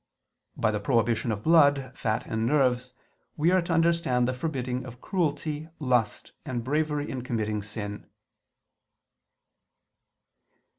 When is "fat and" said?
1.93-2.47